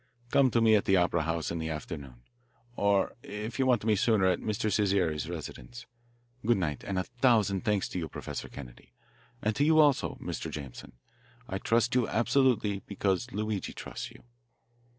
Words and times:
"Come 0.31 0.49
to 0.49 0.61
me 0.61 0.73
at 0.73 0.85
the 0.85 0.97
opera 0.97 1.21
house 1.21 1.51
in 1.51 1.59
the 1.59 1.69
afternoon, 1.69 2.23
or 2.75 3.13
if 3.21 3.59
you 3.59 3.67
want 3.67 3.85
me 3.85 3.95
sooner 3.95 4.25
at 4.25 4.39
Mr. 4.39 4.73
Cesare's 4.73 5.29
residence. 5.29 5.85
Good 6.43 6.57
night, 6.57 6.83
and 6.83 6.97
a 6.97 7.03
thousand 7.03 7.63
thanks 7.63 7.87
to 7.89 7.99
you, 7.99 8.09
Professor 8.09 8.49
Kennedy, 8.49 8.93
and 9.43 9.55
to 9.55 9.63
you, 9.63 9.77
also, 9.77 10.15
Mr. 10.19 10.49
Jameson. 10.49 10.93
I 11.47 11.59
trust 11.59 11.93
you 11.93 12.07
absolutely 12.09 12.79
because 12.87 13.31
Luigi 13.31 13.73
trusts 13.73 14.09
you." 14.09 14.23